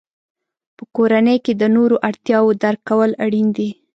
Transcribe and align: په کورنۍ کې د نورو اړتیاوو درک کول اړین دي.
په 0.77 0.83
کورنۍ 0.95 1.37
کې 1.45 1.53
د 1.61 1.63
نورو 1.75 1.95
اړتیاوو 2.09 2.57
درک 2.63 2.81
کول 2.89 3.11
اړین 3.25 3.47
دي. 3.57 3.69